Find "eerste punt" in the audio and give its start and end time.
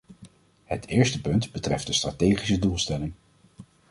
0.87-1.51